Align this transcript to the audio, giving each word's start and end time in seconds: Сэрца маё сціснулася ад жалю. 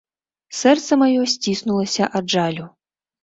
Сэрца 0.59 0.97
маё 1.01 1.27
сціснулася 1.33 2.09
ад 2.21 2.25
жалю. 2.35 2.65